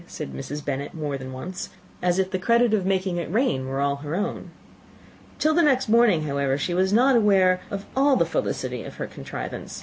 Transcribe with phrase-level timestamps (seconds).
[0.07, 0.65] said Mrs.
[0.65, 1.69] Bennet, more than once,
[2.01, 4.49] as if the credit of making it rain were all her own.
[5.37, 9.05] Till the next morning, however, she was not aware of all the felicity of her
[9.05, 9.79] contrivance.